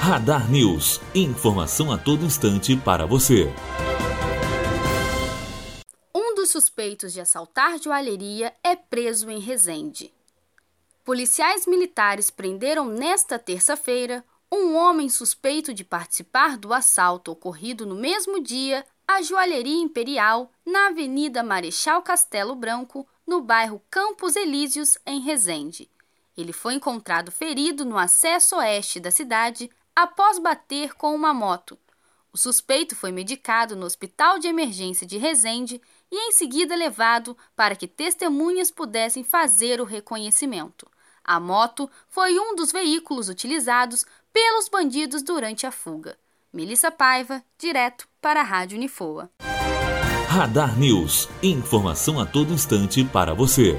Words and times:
Radar 0.00 0.50
News. 0.50 0.98
Informação 1.14 1.92
a 1.92 1.98
todo 1.98 2.24
instante 2.24 2.74
para 2.74 3.04
você. 3.04 3.52
Um 6.14 6.34
dos 6.34 6.48
suspeitos 6.48 7.12
de 7.12 7.20
assaltar 7.20 7.78
joalheria 7.78 8.54
é 8.64 8.74
preso 8.74 9.30
em 9.30 9.38
Resende. 9.38 10.10
Policiais 11.04 11.66
militares 11.66 12.30
prenderam 12.30 12.86
nesta 12.86 13.38
terça-feira 13.38 14.24
um 14.50 14.74
homem 14.74 15.10
suspeito 15.10 15.74
de 15.74 15.84
participar 15.84 16.56
do 16.56 16.72
assalto 16.72 17.30
ocorrido 17.30 17.84
no 17.84 17.94
mesmo 17.94 18.42
dia 18.42 18.86
à 19.06 19.20
Joalheria 19.20 19.82
Imperial, 19.82 20.50
na 20.64 20.88
Avenida 20.88 21.42
Marechal 21.42 22.00
Castelo 22.00 22.54
Branco, 22.54 23.06
no 23.26 23.42
bairro 23.42 23.82
Campos 23.90 24.34
Elíseos, 24.34 24.96
em 25.04 25.20
Resende. 25.20 25.90
Ele 26.38 26.54
foi 26.54 26.72
encontrado 26.72 27.30
ferido 27.30 27.84
no 27.84 27.98
acesso 27.98 28.56
oeste 28.56 28.98
da 28.98 29.10
cidade 29.10 29.70
após 30.02 30.38
bater 30.38 30.94
com 30.94 31.14
uma 31.14 31.34
moto. 31.34 31.78
O 32.32 32.38
suspeito 32.38 32.96
foi 32.96 33.12
medicado 33.12 33.76
no 33.76 33.84
Hospital 33.84 34.38
de 34.38 34.48
Emergência 34.48 35.06
de 35.06 35.18
Resende 35.18 35.80
e 36.10 36.28
em 36.28 36.32
seguida 36.32 36.74
levado 36.74 37.36
para 37.54 37.76
que 37.76 37.86
testemunhas 37.86 38.70
pudessem 38.70 39.22
fazer 39.22 39.80
o 39.80 39.84
reconhecimento. 39.84 40.86
A 41.22 41.38
moto 41.38 41.90
foi 42.08 42.38
um 42.38 42.54
dos 42.54 42.72
veículos 42.72 43.28
utilizados 43.28 44.06
pelos 44.32 44.68
bandidos 44.68 45.22
durante 45.22 45.66
a 45.66 45.70
fuga. 45.70 46.16
Melissa 46.52 46.90
Paiva, 46.90 47.42
direto 47.58 48.08
para 48.22 48.40
a 48.40 48.44
Rádio 48.44 48.78
Unifoa. 48.78 49.30
Radar 50.28 50.78
News. 50.78 51.28
Informação 51.42 52.18
a 52.18 52.24
todo 52.24 52.52
instante 52.52 53.04
para 53.04 53.34
você. 53.34 53.78